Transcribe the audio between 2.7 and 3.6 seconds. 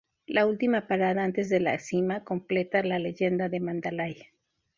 la leyenda de